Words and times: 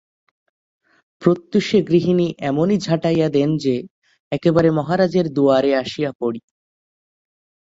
প্রত্যুষে 1.21 1.79
গৃহিণী 1.81 2.27
এমনি 2.39 2.75
ঝাঁটাইয়া 2.77 3.27
দেন 3.29 3.49
যে, 3.57 3.75
একেবারে 4.31 4.69
মহারাজের 4.71 5.25
দুয়ারে 5.33 5.71
আসিয়া 5.75 6.11
পড়ি। 6.19 6.41